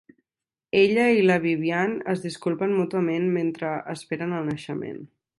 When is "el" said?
4.39-4.49